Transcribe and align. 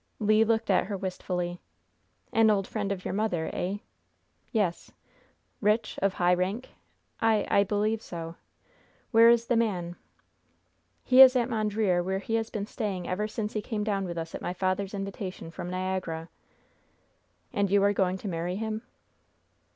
Le 0.17 0.43
looked 0.43 0.71
at 0.71 0.85
her 0.87 0.97
wistfully. 0.97 1.61
"An 2.33 2.49
old 2.49 2.65
friend 2.65 2.91
of 2.91 3.05
your 3.05 3.13
mother, 3.13 3.51
eh?" 3.53 3.77
"Yes." 4.51 4.89
"Rich? 5.61 5.99
Of 6.01 6.15
high 6.15 6.33
rank?" 6.33 6.69
"I 7.21 7.45
I 7.51 7.63
believe 7.63 8.01
so." 8.01 8.33
"Where 9.11 9.29
is 9.29 9.45
the 9.45 9.55
man?" 9.55 9.95
"He 11.03 11.21
is 11.21 11.33
here 11.33 11.43
at 11.43 11.49
Mondreer, 11.49 12.01
where 12.01 12.17
he 12.17 12.33
has 12.33 12.49
been 12.49 12.65
staying 12.65 13.07
ever 13.07 13.27
since 13.27 13.53
he 13.53 13.61
came 13.61 13.83
down 13.83 14.05
with 14.05 14.17
us 14.17 14.33
at 14.33 14.41
my 14.41 14.55
father's 14.55 14.95
invitation 14.95 15.51
from 15.51 15.69
Niagara." 15.69 16.29
"And 17.53 17.69
you 17.69 17.83
are 17.83 17.93
going 17.93 18.17
to 18.17 18.27
marry 18.27 18.55
him?" 18.55 18.81